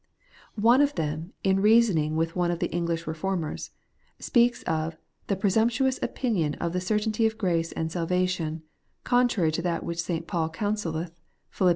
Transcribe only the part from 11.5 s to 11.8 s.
PhiL ii.